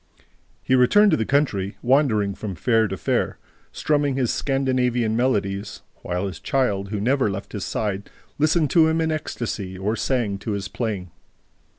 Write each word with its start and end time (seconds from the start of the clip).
He 0.63 0.73
returned 0.73 1.11
to 1.11 1.17
the 1.17 1.27
country, 1.27 1.77
wandering 1.83 2.33
from 2.33 2.55
fair 2.55 2.87
to 2.87 2.97
fair, 2.97 3.37
strumming 3.71 4.15
his 4.15 4.33
Scandinavian 4.33 5.15
melodies, 5.15 5.83
while 5.97 6.25
his 6.25 6.39
child, 6.39 6.89
who 6.89 6.99
never 6.99 7.29
left 7.29 7.53
his 7.53 7.65
side, 7.65 8.09
listened 8.39 8.71
to 8.71 8.87
him 8.87 8.99
in 8.99 9.11
ecstasy 9.11 9.77
or 9.77 9.95
sang 9.95 10.39
to 10.39 10.53
his 10.53 10.69
playing. 10.69 11.11